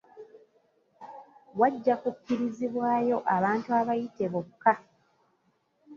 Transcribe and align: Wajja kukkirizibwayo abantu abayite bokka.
Wajja 1.59 1.95
kukkirizibwayo 2.01 3.17
abantu 3.35 3.69
abayite 3.79 4.25
bokka. 4.33 4.73